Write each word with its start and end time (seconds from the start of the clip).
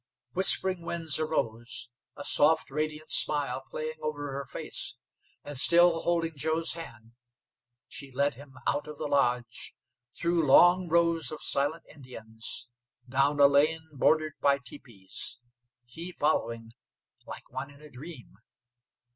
Whispering 0.31 0.81
Winds 0.81 1.19
arose, 1.19 1.89
a 2.15 2.23
soft, 2.23 2.71
radiant 2.71 3.11
smile 3.11 3.61
playing 3.69 3.99
over 4.01 4.31
her 4.31 4.45
face, 4.45 4.95
and, 5.43 5.55
still 5.55 5.99
holding 5.99 6.35
Joe's 6.35 6.73
hand, 6.73 7.11
she 7.87 8.11
led 8.11 8.33
him 8.33 8.57
out 8.65 8.87
of 8.87 8.97
the 8.97 9.05
lodge, 9.05 9.75
through 10.11 10.43
long 10.47 10.87
rows 10.87 11.31
of 11.31 11.43
silent 11.43 11.83
Indians, 11.87 12.67
down 13.07 13.39
a 13.39 13.45
land 13.45 13.91
bordered 13.93 14.33
by 14.39 14.57
teepees, 14.57 15.37
he 15.85 16.11
following 16.11 16.71
like 17.27 17.51
one 17.51 17.69
in 17.69 17.79
a 17.79 17.91
dream. 17.91 18.39